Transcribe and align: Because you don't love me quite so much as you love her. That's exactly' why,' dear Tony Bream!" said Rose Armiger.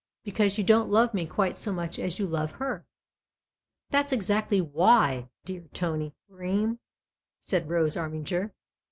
Because 0.23 0.57
you 0.57 0.63
don't 0.63 0.89
love 0.89 1.13
me 1.13 1.27
quite 1.27 1.59
so 1.59 1.71
much 1.71 1.99
as 1.99 2.17
you 2.17 2.25
love 2.25 2.53
her. 2.53 2.87
That's 3.91 4.11
exactly' 4.11 4.59
why,' 4.77 5.29
dear 5.45 5.65
Tony 5.75 6.15
Bream!" 6.27 6.79
said 7.39 7.69
Rose 7.69 7.95
Armiger. 7.95 8.51